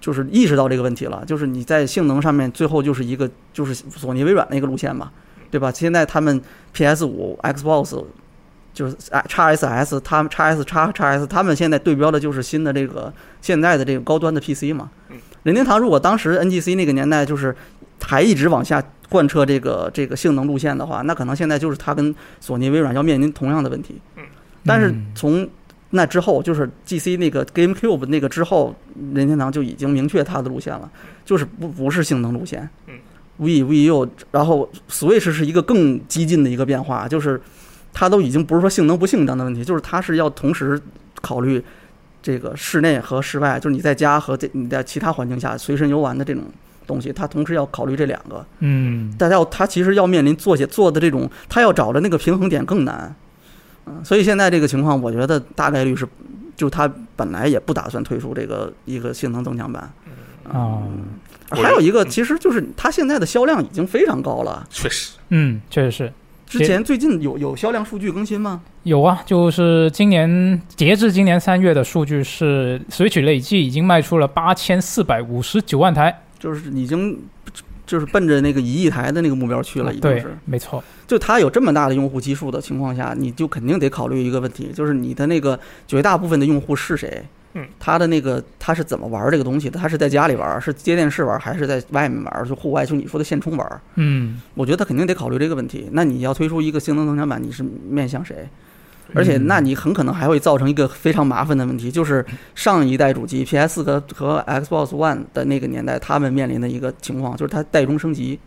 [0.00, 5.12] 就是意识到这个问题了，就是你在性能上面最后就是一个就是索尼、微软那个路线嘛，
[5.50, 5.70] 对吧？
[5.72, 8.04] 现在他们 PS 五、Xbox
[8.72, 8.96] 就是
[9.28, 15.16] 叉 SS，他们叉 S 叉叉 S，他们现在对标的就是新的这个现在的这个高端的 PC 嘛嗯。
[15.44, 17.54] 任天堂如果当时 NGC 那个年代就是
[18.02, 18.82] 还一直往下
[19.14, 23.94] 贯彻这个这个性能路线的话，那可能现在就是它跟索尼、微软要面临同样的问题。
[24.66, 25.48] 但是嗯从
[25.90, 28.74] 那之后，就是 GC 那个 GameCube 那个之后，
[29.14, 30.90] 任天堂就已经明确它的路线了，
[31.24, 32.68] 就是不不是性能路线。
[32.88, 32.94] 嗯
[33.36, 37.40] ，V V U，然后 Switch 是一个更激进的一个变化，就是
[37.92, 40.80] 它都已经不是说性能不性能的问题，就是它是要同时
[41.20, 41.62] 考虑
[42.20, 46.42] 这个室内和室外，就是你在家和这你在其他环境下随身游玩的这种
[46.86, 48.44] 东西，他同时要考虑这两个。
[48.60, 49.14] 嗯。
[49.18, 53.14] 但要他其实要面临做些做的这种，他要找的那个平衡点更难，
[53.86, 56.06] 嗯，所以现在这个情况，我觉得大概率是，
[56.56, 59.92] 就他本来也不打算推出这个一个性能增强版，
[60.52, 60.82] 哦
[61.50, 66.12] 我还有一个嗯其实就是它现在的销量已经非常高了，确实，嗯，确实。
[66.46, 68.62] 是之前最近有有销量数据更新吗？
[68.84, 77.18] 有啊，就是今年截至今年三月的数据是，Switch 累计已经卖出了八千四百五十九万台，就是已经
[77.86, 87.24] 就是奔着那个一亿台的那个目标去了，已经对是。，没错，就它有这么大的用户基数的情况下，你就肯定得考虑一个问题，就是你的那个绝大部分的用户是谁？
[87.54, 89.78] 嗯，他的那个他是怎么玩这个东西的？
[89.78, 92.46] 他是在家里玩，是接电视玩，还是在外面玩？
[92.46, 93.80] 就户外，就你说的现充玩？
[93.94, 95.88] 嗯，我觉得他肯定得考虑这个问题。
[95.92, 98.46] 那你要推出一个性能增强版，你是面向谁？
[99.12, 108.38] 而且，那你很可能还会造成一个非常麻烦的问题，就是上一代主机 PS 和和 Xbox One 的那个年代，他们面临的一个情况，就是它代中升级。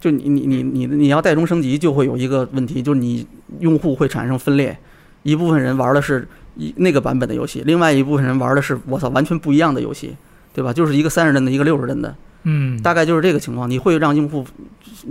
[0.00, 3.24] 就你你你你你要代中升级，就会有一个问题，就是你
[3.60, 4.76] 用户会产生分裂，
[5.22, 10.16] 一部分人玩的是一那个版本的游戏，另外一部分人玩的是我操完全不一样的游戏，
[10.52, 10.72] 对吧？
[10.72, 12.12] 就是一个三十帧的，一个六十帧的，
[12.44, 13.68] 嗯，大概就是这个情况。
[13.68, 14.44] 你会让用户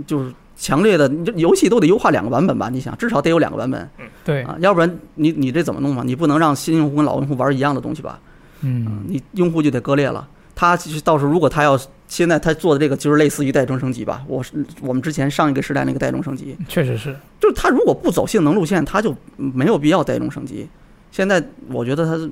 [0.06, 2.68] 就是强烈的，你这游戏都得优化两个版本吧？
[2.68, 3.88] 你想，至少得有两个版本。
[4.24, 6.02] 对，啊，要不然你你这怎么弄嘛？
[6.04, 8.20] 你不能让新用户跟老用户玩一样的东西吧？
[8.60, 10.28] 嗯，你用户就得割裂了。
[10.54, 20.68] 他其实到时候如果他要现在他做的这个就是类似于代中升级吧，我是我们之前上一个时代那个代中升级，确实是，就是他如果不走性能路线，他就没有必要代中升级。
[21.10, 22.30] 现在我觉得他是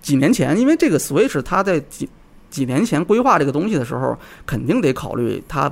[0.00, 2.08] 几年前，因为这个 Switch 它在几
[2.50, 5.70] 几年前规划这个东西的时候，肯定得考虑它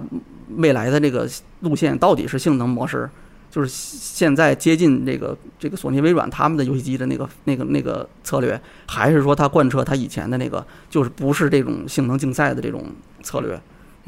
[0.56, 1.28] 未来的这个
[1.60, 3.08] 路线到底是性能模式，
[3.50, 12.84] 就是现在接近这个这个索尼、微软他们的游戏机的那个那个那个策略，还是说它贯彻它以前的那个，就是不是这种性能竞赛的这种
[13.22, 13.58] 策略。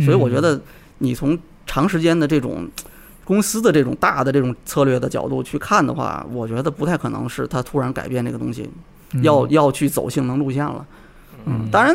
[0.05, 0.61] 所以我觉嗯得
[0.99, 2.69] 你从长时间的这种
[3.25, 8.69] 公司的这种大的这种策略的角度去看的话，我觉得不太可能是它突然改变这个东西，
[9.13, 10.85] 嗯要要去走性能路线了。
[11.49, 11.95] 嗯，当然，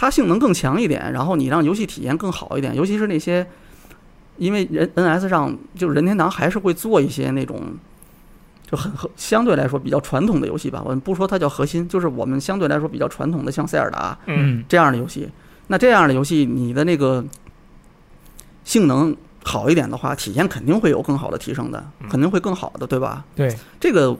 [0.00, 3.44] 它性能更强一点，然后你让游戏体验更好一点，尤其是那些，
[4.36, 7.60] 因为人 NS 上就是任天堂还是会做一些那种。
[8.70, 15.26] 就很和相对来说比较传统的游戏吧，我们不说它叫核心，就是我们相对来说比较传统的，像塞尔达嗯，嗯这样的游戏。
[15.68, 17.24] 那这样的游戏，你的那个
[18.64, 19.16] 性能
[19.48, 23.24] 好一点的话，体验肯定会有更好的提升的，嗯肯定会更好的，对吧？
[23.34, 24.14] 对，这个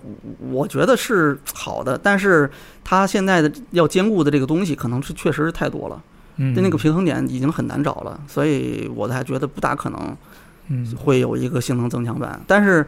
[0.51, 2.51] 我觉得是好的，但是
[2.83, 6.03] 它现在的要兼顾的这个东西，可能是确实是太多了，
[6.39, 10.17] 嗯就那个平衡点已经很难找了，所以我才觉得不大可能
[10.69, 12.41] 嗯会有一个性能增强版。
[12.47, 12.87] 但是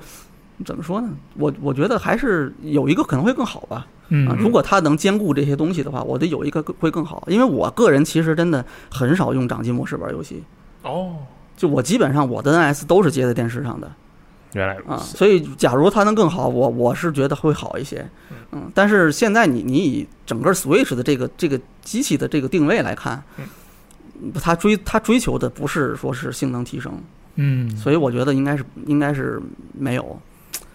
[0.65, 1.11] 怎么说呢？
[1.35, 3.77] 我我觉得还是有一个可能会更好吧。
[3.77, 7.23] 啊，嗯如果它能兼顾这些东西的话，我觉得有一个会更好。
[7.29, 10.43] 因为我个人其实真的很少用掌机模式玩游戏，
[10.83, 11.17] 哦，
[11.61, 13.93] 就我基本上我的 NS 都是接在电视上的
[14.55, 15.15] 原来如啊，此。
[15.19, 18.03] 所以假如它能更好，我我是觉得会好一些。
[18.53, 23.23] 嗯，但是现在你你以整个 Switch 的这个这个机器的这个定位来看，
[24.41, 26.99] 它追它追求的不是说是性能提升，
[27.35, 29.39] 嗯，所以我觉得应该是应该是
[29.79, 30.19] 没有。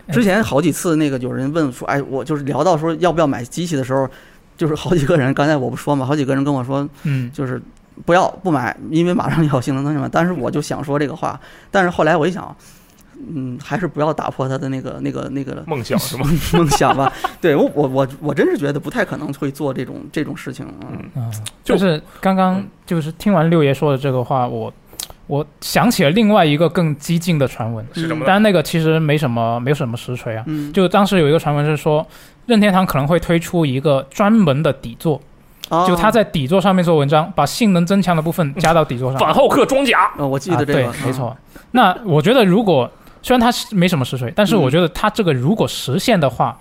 [0.05, 4.07] 哎之前好几次那个有人问说，哎，我就是聊到说要不要买机器的时候，
[4.55, 7.59] 就是好几个人，刚才我不说嘛，好几个人跟我说，嗯就是
[8.03, 10.09] 不要不买，因为马上要有性能增强版。
[10.11, 11.39] 但是我就想说这个话，
[11.71, 12.55] 但是后来我一想，
[13.33, 16.25] 嗯，还是不要打破他的那个那个那个梦想是吗？
[16.53, 17.11] 梦想吧。
[17.39, 20.73] 对我我我我真是觉得不太可能会做这种这种事情啊。
[21.15, 21.31] 嗯啊，
[21.63, 24.73] 就就是刚刚嗯就是听完六爷说的这个话，我
[25.27, 28.25] 我想起了另外一个更激进的传闻，是什么呢？
[28.25, 32.05] 当然那个其实没什么没有什么实锤啊，嗯，就当时有一个传闻是说。
[32.47, 35.19] 任天堂可能会推出一个专门的底座，
[35.69, 35.85] 哦。
[35.87, 39.19] 就它在底座上面做文章，把性能增强的部分加到底座上。
[39.19, 41.35] 反浩克装甲，哦，我记得这个，啊、对，没错。
[41.71, 42.89] 那我觉得，如果
[43.21, 44.61] 虽然它是没什么实锤，但是嗯。
[44.61, 46.57] 我觉得它这个如果实现的话，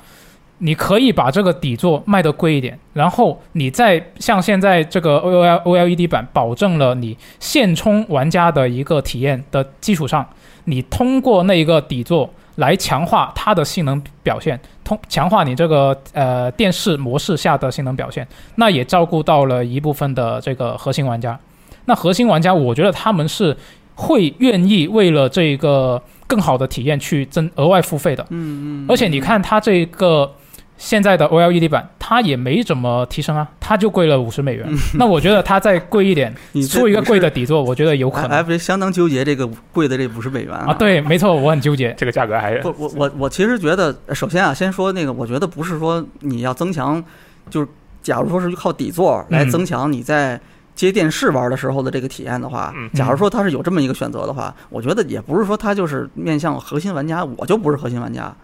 [0.59, 10.25] 你可以把这个底座卖得贵一点，然后你再像现在这个 O L O L E D 版，保证了你现充玩家的一个体验的基础上，
[10.65, 21.39] 你通过那一个底座来强化它的性能表现，通强化你这个呃电视模式下的性能表现，那也照顾到了一部分的这个核心玩家。
[21.87, 23.57] 那核心玩家，我觉得他们是
[23.95, 28.25] 会愿意为了这个更好的体验去增额外付费的。
[28.31, 30.33] 嗯嗯，而且你看它这个
[30.77, 34.67] 现在的 OLED 版，它也没怎么提升啊，它就贵了五十美元。
[34.99, 36.35] 那我觉得它再贵一点，
[36.69, 38.39] 出一个贵的底座，我觉得有可能。
[38.39, 40.75] F 相当纠结这个贵的这五十美元啊。
[40.75, 41.95] 对，没错，我很纠结。
[41.97, 47.03] 这个价格还是不，我我我其实觉得，首先啊，先说那个，我觉得不是说你要增强，
[47.49, 47.69] 就是
[48.03, 49.51] 假如说是靠底座来嗯。
[49.51, 50.39] 增强你在
[50.75, 52.91] 接电视玩的时候的这个体验的话，嗯。
[52.93, 58.35] 假如说它是有这么一个选择的话，我觉得也不是说它就是面向核心玩家，我就不是核心玩家，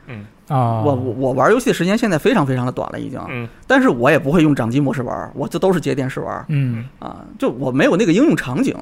[0.51, 3.49] 啊，我我我玩游戏的时间现在非常非常的短了已经，嗯。
[3.69, 6.85] 但是我也不会用掌机模式玩，我这都是接电视玩，嗯。
[6.99, 8.77] 啊，就我没有那个应用场景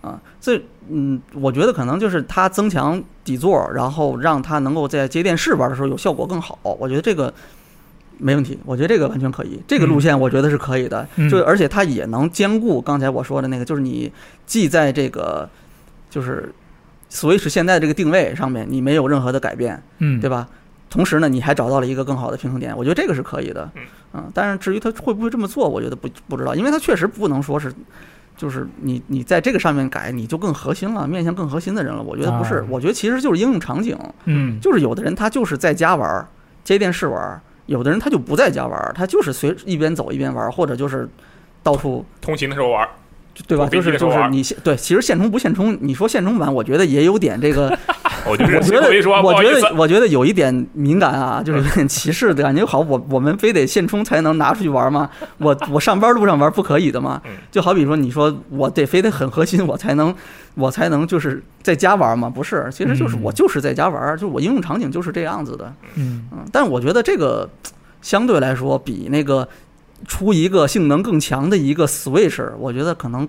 [0.00, 7.32] 啊，这嗯，我觉得可能就是它增强底座，然后让它能够在接电视玩的时候有效果更好，我觉得这个
[8.18, 11.28] 没问题，我觉得这个完全可以，这个路线我觉得是可以的，嗯。
[11.28, 14.10] 就而且它也能兼顾刚才我说的那个，就是你
[14.46, 15.48] 既在这个
[16.08, 16.54] 就是
[17.10, 20.48] Switch 现在这个定位上面你没有任何的改变，嗯，对吧？
[20.90, 23.70] 同时呢，你还找到了一个更好的平衡点，我觉得这个是可以的。
[24.12, 24.30] 嗯。
[24.34, 27.72] 但是至于他会不会这么做，我觉得不不知道，因为他确实不能说是，
[28.36, 32.02] 就是你你在这个上面改，你就更核心了，面向更核心的人了。
[32.02, 32.66] 我觉得不是，啊。
[32.68, 34.58] 我觉得其实就是应用场景，嗯。
[34.60, 36.26] 就是有的人他就是在家玩儿，
[36.64, 41.08] 接电视玩儿，有的人他就不在家玩儿，他就是随一边走一边玩儿，或者就是
[41.62, 42.88] 到处通勤的时候玩，
[43.46, 43.68] 对吧？
[43.70, 47.76] 就是就是你现对，其实现充不现充，你说现充版，我觉得也有点这个。
[48.26, 48.78] 我觉得我觉
[49.50, 52.62] 得，我觉得有一点敏感啊，就是有点歧视的感觉。
[52.64, 55.08] 好，我我们非得现充才能拿出去玩吗？
[55.38, 57.30] 我我上班路上玩不可以的吗嗯？
[57.50, 60.14] 就好比说，你说我得非得很核心，我才能
[60.54, 62.28] 我才能就是在家玩吗？
[62.28, 65.72] 不是，其实就是嗯我就是在家玩，就我应用场景就是这样子的。
[65.94, 67.48] 嗯嗯，但我觉得这个
[68.02, 69.48] 相对来说比那个
[70.06, 73.28] 出一个性能更强的一个 Switch，我觉得可能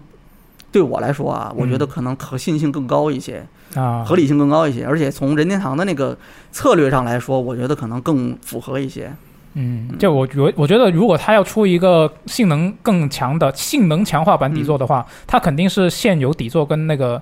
[0.72, 3.46] 对我来说啊，我觉得嗯可能可信性更高一些。
[3.74, 6.18] 啊，合理性更高一些，而且从任天堂的那个
[6.52, 9.10] 策略上来说，我觉得可能更符合一些。
[9.54, 17.22] 嗯，就我觉我觉得，如果他要出一个性能更强的性能强化版底座的话，它肯定是现有底座跟那个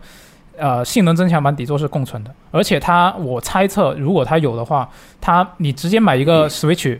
[0.58, 2.34] 呃性能增强版底座是共存的。
[2.50, 4.90] 而且它，我猜测，如果它有的话，
[5.22, 7.00] 它你直接买一个 Switch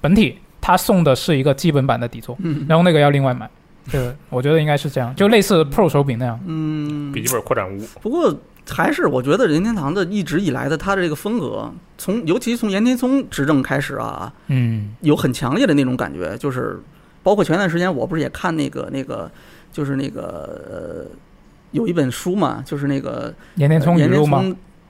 [0.00, 3.46] 本体，它送的是一个基本版的底座，嗯然后那个要另外买。
[3.92, 6.40] 对，我觉得应该是这样，就类似 Pro 手柄那样。
[6.46, 8.34] 嗯笔，记本扩展坞，不过
[8.66, 16.80] 还是我觉得任天堂的一直以来的它的这个风格，从尤其从岩田聪执政开始啊，嗯有很强烈的那种感觉，就是
[17.22, 19.30] 包括前段时间我不是也看那个那个，
[19.70, 21.16] 就是那个呃，
[21.72, 24.42] 有一本书嘛，就是那个岩田聪语岩田录吗？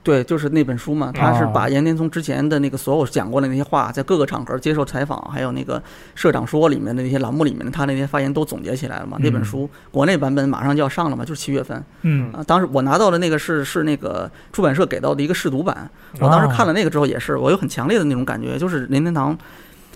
[0.05, 5.81] 聪对，就是那本书嘛，他是哦把岩田聪之前的那个所有讲过的那些话，在各个场合接受采访，还有那个
[6.13, 9.17] 社长说里面的那些栏目里面的他那些发言都总结起来了嘛。
[9.19, 12.43] 那本嗯书国内版本马上就要上了嘛，就是七月份嗯啊。
[12.43, 15.89] 当时我拿到的那个是是那个出版社给到的一个试读版，
[16.19, 19.35] 我当时看了那个之后也是，我有很强烈的那种感觉，就是任天堂，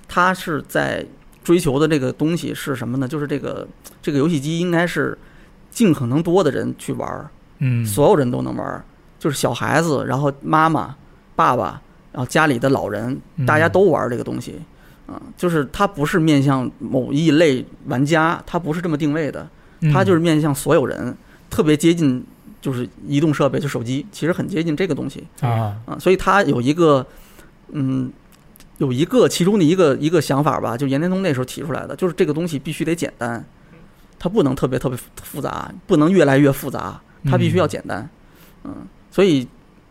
[0.07, 1.05] 他是在
[1.43, 3.07] 追求的这个东西是什么呢？
[3.07, 3.67] 就是这个
[4.01, 5.15] 这个游戏机应该是
[5.69, 8.83] 尽可能多的人去玩儿，嗯，所有人都能玩儿，
[9.19, 10.95] 就是小孩子，然后妈妈、
[11.35, 11.79] 爸爸，
[12.11, 14.59] 然后家里的老人，嗯大家都玩儿这个东西。
[15.05, 19.49] 啊、就是它不是面向某一类玩家，它不是这么定位的，
[19.81, 21.17] 嗯它就是面向所有人，
[21.49, 22.23] 特别接近
[22.61, 25.25] 就是移动设备，就手机，其实很接近这个东西。
[25.41, 27.03] 啊，啊，所以它有一个，
[27.71, 28.11] 嗯，
[28.77, 33.43] 有一个其中的一个一个想法吧，就严田聪那时候提出来的，就是这个东西必须得简单，
[34.19, 38.07] 它不能特别特别复杂，不能越来越复杂，它必须要简单，
[38.63, 38.75] 嗯，
[39.11, 39.47] 所以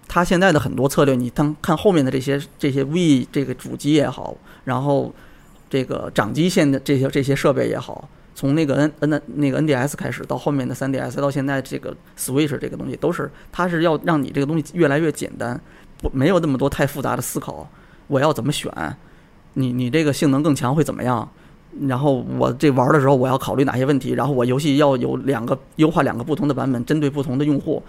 [0.06, 5.14] 它现在的很多策略，你当看后面的这些这些 V 这个主机也好，然后
[5.68, 8.08] 这个掌机线的这些这些设备也好。
[8.34, 15.60] 从那个 N N 的那个 NDS 开始，到后面的 3DS，到现在这个 Switch 这个东西，都是它是要让你这个东西越来越简单，
[16.00, 17.68] 不没有那么多太复杂的思考，
[18.06, 18.72] 我要怎么选？
[19.54, 21.28] 你你这个性能更强会怎么样？
[21.88, 24.12] 然后我这玩的时候我要考虑哪些问题？
[24.12, 27.82] 然后我游戏要有两个优化两个不同的版本，针对不同的用户，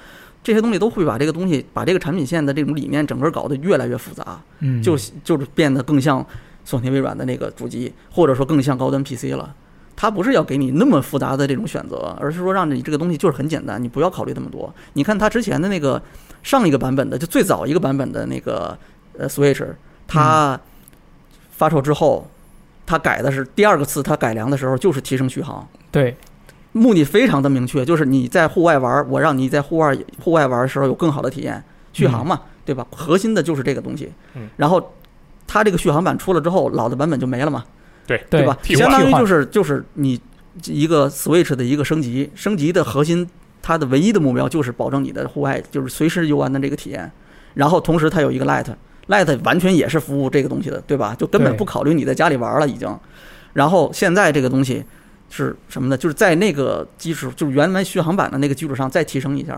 [0.43, 6.25] 这些东西都会把这个东西把这个产品线的这种理念整个搞得越来越复杂，嗯，就就是变得更像
[6.63, 9.55] 索尼微软的那个主机，或者说更像高端 PC 了。
[10.01, 14.73] 它不是要给你那么复杂的这种选择，而是说让你这个东西就是很简单，你不要考虑那么多。
[14.93, 16.01] 你看它之前的那个
[16.41, 18.77] 上一个版本的，就最早一个版本的那个
[19.17, 19.61] 呃 Switch，
[20.07, 20.57] 它
[21.51, 22.25] 发售之后，
[22.85, 26.15] 它改的是第二个次它改良的时候就是提升续航，对，
[26.71, 32.85] 目的非常的明确，就是你在户外玩，我让你在户外户外玩的时候有更好的体验，续航嘛，对吧？
[32.91, 34.11] 核心的就是这个东西。
[34.35, 34.93] 嗯然后
[35.47, 37.65] 它这个续航版出了之后，老的版本就没了嘛，
[38.05, 38.57] 对对吧？
[38.63, 40.19] 相当于就是就是你
[40.65, 43.27] 一个 Switch 的一个升级，升级的核心，
[43.61, 47.11] 它的唯一的目标就是保证你的户外就是随时游玩的这个体验。
[47.55, 48.75] 然后同时它有一个 Lite。
[49.07, 51.15] Lite 完全也是服务这个东西的，对吧？
[51.17, 52.87] 就根本不考虑你在家里玩了已经。
[53.53, 54.85] 然后现在这个东西
[55.29, 55.97] 是什么呢？
[55.97, 59.53] 就是在那个基础，就是原来续航版的那个基础上再提升一下。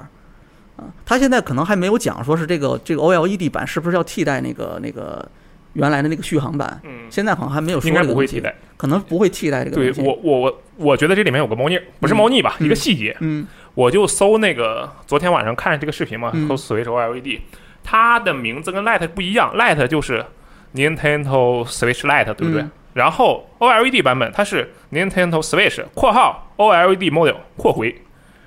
[0.77, 5.27] 啊，它现在可能还没有讲说是这个这个 OLED 版是不是要替代那个那个
[5.73, 8.55] 原来的那个续航版，嗯，现在好像还没有说应该不会替代。
[8.77, 9.93] 可能不会替代这个对。
[10.03, 12.55] 我我我我觉得这里面有个猫腻，不是猫腻吧？
[12.59, 17.39] 嗯一个细节，嗯我就搜那个昨天晚上看这个视频嘛，嗯搜 Switch OLED，
[17.83, 20.25] 它的名字跟 Light 不一样，Light 就是
[20.73, 22.61] Nintendo Switch Light，对不对？
[22.61, 27.95] 嗯然后 OLED 版本它是 Nintendo Switch（ 括号 OLED model 括回），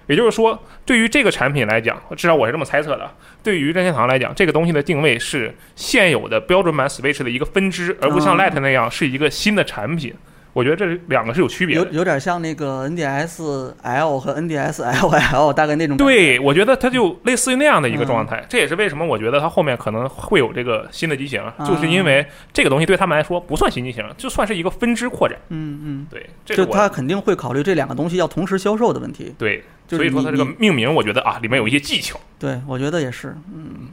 [0.06, 3.10] 也就是说，对于这个产品来讲，至少我是这么猜测的。
[3.42, 10.14] 对于任天堂来讲，这个东西的定位是现有的标准版 Switch 的一个分支，而不像哦 Lite 那样是一个新的产品。
[10.54, 11.84] 我觉得这两个是有区别的。
[11.88, 15.96] 有有点像那个 NDS L 和 NDS LL 大概那种。
[15.98, 25.36] 对，我觉得它就类似于那样的一个嗯状态，这也是为什么我觉得它后面可能会有这个新的机型，啊就是因为这个东西对他们来说不算新机型，就算是一个分支扩展。
[25.48, 29.34] 嗯嗯，对，就他肯定会考虑这两个东西要同时销售的问题。
[29.36, 32.18] 对，就是所以说它这个命名，我觉得啊，里面有一些技巧。
[32.38, 33.88] 对，我觉得也是，嗯，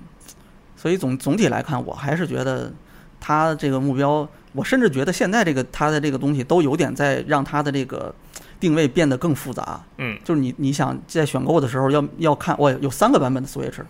[0.76, 2.72] 所以总总体来看，我还是觉得
[3.20, 8.14] 它这个目标，我甚至觉得现在这个它的这个东西都有点在让它的这个
[8.60, 9.82] 定位变得更复杂。
[9.98, 13.82] 嗯，就是你你想在选购的时候要要看，我有三个版本的 Switch，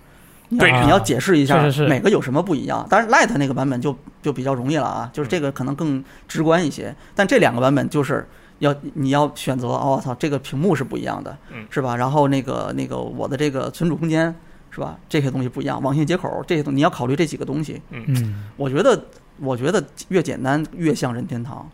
[0.50, 2.86] 你对要你要解释一下每个有什么不一样。
[2.90, 8.28] 当然 Light 那个版本就就比较容易了啊，就是这个可能更直观一些，但这两个版本就是。
[8.62, 11.96] 要你要选择，哦，我操，这个屏幕是不一样的，嗯是吧？
[11.96, 14.32] 然后那个那个我的这个存储空间
[14.70, 14.96] 是吧？
[15.10, 17.82] 这些东西不一样，网线接口这些东你要考虑这几个东西。
[17.90, 19.04] 嗯，我觉得，
[19.40, 21.70] 我觉得越简单越像任天堂，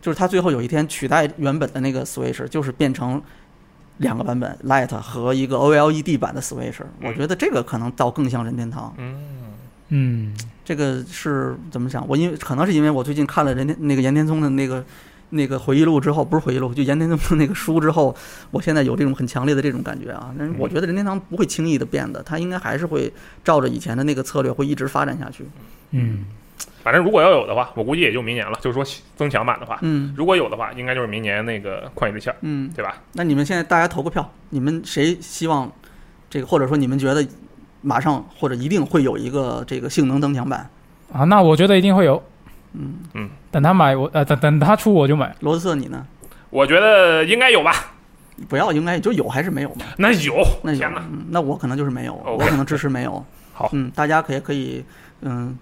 [0.00, 3.20] 就是它最后有一天取代原本的那个 Switch，就是变成
[3.98, 6.80] 两个版本 Light 和一个 OLED 版的 Switch。
[7.02, 8.94] 我觉得这个可能倒更像任天堂。
[8.98, 9.14] 嗯，
[9.88, 12.06] 嗯，这个是怎么想？
[12.08, 14.84] 我因为可能是因为我最近看了任天那个岩田聪的那个
[15.30, 18.14] 那个回忆录之后，不是回忆录，就岩田聪的那个书之后，
[18.50, 20.34] 我现在有这种很强烈的这种感觉啊。
[20.38, 23.12] 但是我觉得任天堂不会轻易的变的，它应该还是会
[23.42, 25.44] 照着以前的那个策略会一直发展下去。
[25.92, 26.24] 嗯，
[26.82, 28.58] 反正如果要有的话，我估计也就明年了。
[28.60, 28.84] 就是说
[29.16, 32.96] 增强版的话，嗯如果有的话，应该就是明年那个旷野之息儿，嗯，对吧？
[33.12, 35.70] 那你们现在大家投个票，你们谁希望
[36.30, 37.26] 这个，或者说你们觉得
[37.82, 40.70] 马上或者一定会有一个这个性能增强版。
[41.12, 42.22] 啊，那我觉得一定会有。
[42.72, 45.34] 嗯嗯，等他买我呃等等他出我就买。
[45.40, 46.06] 罗斯特你呢？
[46.50, 47.72] 我觉得应该有吧？
[48.48, 49.86] 不要，应该就有还是没有嘛？
[49.96, 53.24] 那有，那有天哪，嗯，那我可能就是没有我可能支持没有。
[53.54, 54.84] 好嗯，大家可以可以
[55.22, 55.56] 嗯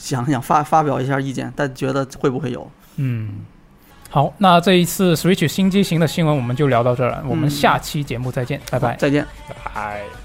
[0.00, 2.68] 想想发发表一下意见，但觉得会不会有？
[2.96, 3.40] 嗯，
[4.08, 8.96] 好，那这一次 Switch 新机型的新闻我们就聊到这儿了，我们嗯下期节目再见，拜拜。
[8.96, 9.26] 再见。
[9.74, 10.00] 哎。
[10.02, 10.19] I'm